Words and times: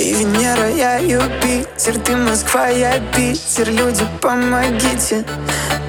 я 0.00 0.98
Юпитер 0.98 1.98
Ты 2.04 2.16
Москва, 2.16 2.68
я 2.68 3.00
Питер. 3.14 3.68
Люди, 3.70 4.06
помогите. 4.20 5.24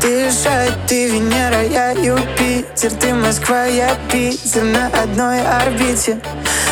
Дышать, 0.01 0.73
ты 0.87 1.09
Венера, 1.09 1.63
я 1.63 1.91
Юпитер. 1.91 2.91
Ты 2.91 3.13
Москва, 3.13 3.65
я 3.65 3.95
Питер 4.11 4.63
На 4.63 4.87
одной 4.87 5.41
орбите. 5.41 6.19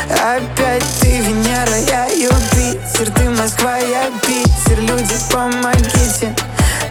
Опять 0.10 0.84
ты 1.00 1.20
Венера, 1.20 1.78
я 1.88 2.06
Юпитер. 2.06 3.12
Ты 3.12 3.30
Москва, 3.30 3.78
я 3.78 4.10
Питер. 4.26 4.80
Люди, 4.82 5.14
помогите. 5.32 6.36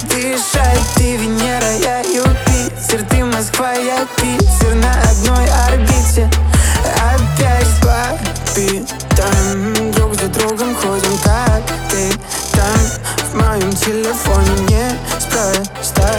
Дышать, 0.03 0.81
ты 0.97 1.17
Венера, 1.17 1.73
я 1.83 2.06
ходим, 10.83 11.19
как 11.25 11.63
ты 11.91 12.11
там 12.53 12.79
В 13.31 13.35
моем 13.35 13.73
телефоне 13.73 14.51
не 14.69 15.21
спроста 15.21 16.11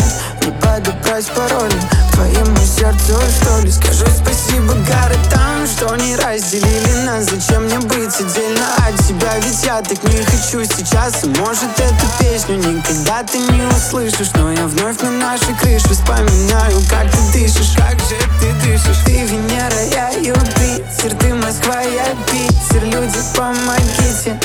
Не 0.42 0.52
подобрать 0.52 1.26
пароли 1.28 2.08
Твоему 2.18 2.58
сердцу, 2.66 3.14
что 3.40 3.60
ли? 3.60 3.72
Скажу 3.72 4.06
спасибо 4.08 4.74
городам, 4.74 5.68
что 5.68 5.96
не 5.98 6.16
разделили 6.16 7.06
нас. 7.06 7.26
Зачем 7.26 7.66
мне 7.66 7.78
быть 7.78 8.20
отдельно 8.20 8.66
от 8.78 8.98
тебя? 9.06 9.38
Ведь 9.38 9.64
я 9.64 9.84
так 9.84 10.04
не 10.04 10.24
хочу 10.24 10.64
сейчас. 10.64 11.24
И 11.24 11.28
может 11.28 11.70
эту 11.78 12.08
песню 12.18 12.56
никогда 12.56 13.22
ты 13.22 13.38
не 13.38 13.68
услышишь. 13.68 14.32
Но 14.34 14.52
я 14.52 14.66
вновь 14.66 15.00
на 15.02 15.12
нашей 15.12 15.54
крыше 15.62 15.90
Вспоминаю, 15.90 16.82
как 16.90 17.06
ты 17.12 17.20
дышишь. 17.34 17.76
Как 17.78 18.00
же 18.00 18.18
ты 18.40 18.52
дышишь? 18.66 19.04
Ты 19.06 19.12
Венера, 19.12 19.84
я 19.92 20.10
Юпитер 20.10 21.16
Ты 21.20 21.36
Москва, 21.36 21.82
я 21.82 22.16
Питер. 22.32 22.84
Люди, 22.84 23.20
помогите 23.36 24.40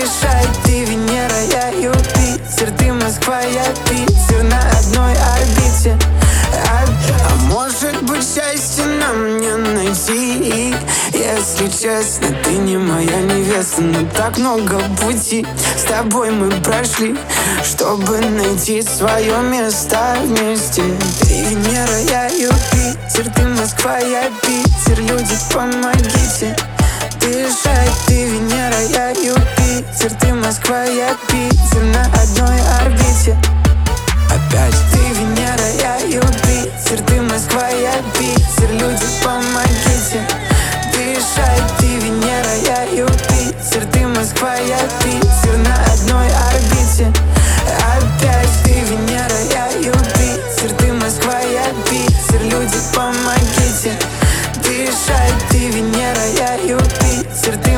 Дышать, 0.00 0.48
ты 0.64 0.84
Венера, 0.86 1.42
я 1.52 1.68
Юпитер 1.68 2.70
Ты 2.78 2.90
Москва, 2.90 3.42
я 3.42 3.66
Питер. 3.86 4.42
На 4.44 4.58
одной 4.78 5.12
орбите 5.12 5.98
а, 6.70 6.86
а 6.86 7.34
может 7.44 8.02
быть 8.04 8.24
счастье 8.24 8.86
нам 8.86 9.38
не 9.38 9.54
найти? 9.56 10.74
Если 11.12 11.68
честно, 11.68 12.34
ты 12.42 12.52
не 12.52 12.78
моя 12.78 13.20
невеста 13.20 13.82
Но 13.82 14.08
так 14.16 14.38
много 14.38 14.80
пути 15.02 15.46
с 15.76 15.82
тобой 15.82 16.30
мы 16.30 16.50
прошли 16.62 17.14
Чтобы 17.62 18.20
найти 18.20 18.80
свое 18.80 19.38
место 19.42 20.16
вместе. 20.24 20.82
Ты 21.20 21.44
Венера, 21.44 21.98
я 22.08 22.26
Юпитер 22.28 23.30
Ты 23.34 23.42
Москва, 23.48 23.98
я 23.98 24.30
Питер. 24.40 24.98
Люди, 25.02 25.36
помогите 25.52 26.56
Москва, 31.20 31.38
я 31.38 31.52
Питер 31.70 31.82
На 31.82 32.02
одной 32.22 32.60
орбите. 32.80 33.36
Опять 34.30 34.76
ты 34.92 34.98
Венера, 35.18 35.68
я 35.80 35.96
Юпитер. 36.06 37.02
Ты 37.06 37.20
Москва, 37.20 37.68
я 37.68 37.92
Питер. 38.16 38.70
Люди, 38.72 39.06
помогите. 39.24 40.22
Дышать, 40.92 41.76
ты 41.78 41.86
Венера, 41.86 42.54
я 42.66 42.82
Юпитер. 42.84 43.86
Ты 43.92 44.06
Москва, 44.06 44.54
я 44.54 44.78
Питер. 45.02 45.56
На 45.64 45.74
одной 45.92 46.28
орбите. 46.28 47.12
Опять 47.96 48.50
ты 48.64 48.80
Венера, 48.80 49.40
я 49.52 49.66
Юпитер. 49.78 50.72
Ты 50.78 50.92
Москва, 50.92 51.40
я 51.40 51.66
Питер. 51.88 52.42
Люди, 52.44 52.78
помогите. 52.94 53.92
Дышать, 54.62 55.48
ты 55.50 55.68
Венера, 55.70 56.26
я 56.38 56.54
Юпитер. 56.54 57.56
Ты 57.58 57.69